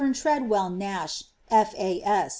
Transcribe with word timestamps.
Tredway 0.01 0.75
Nash, 0.75 1.25
F. 1.51 1.75
A. 1.77 2.01
S. 2.01 2.29